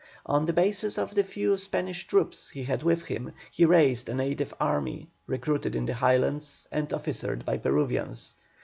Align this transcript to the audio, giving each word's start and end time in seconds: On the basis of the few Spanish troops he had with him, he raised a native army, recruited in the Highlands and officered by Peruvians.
On 0.25 0.47
the 0.47 0.51
basis 0.51 0.97
of 0.97 1.13
the 1.13 1.23
few 1.23 1.55
Spanish 1.59 2.07
troops 2.07 2.49
he 2.49 2.63
had 2.63 2.81
with 2.81 3.03
him, 3.05 3.33
he 3.51 3.65
raised 3.65 4.09
a 4.09 4.15
native 4.15 4.51
army, 4.59 5.09
recruited 5.27 5.75
in 5.75 5.85
the 5.85 5.93
Highlands 5.93 6.67
and 6.71 6.91
officered 6.91 7.45
by 7.45 7.57
Peruvians. 7.59 8.33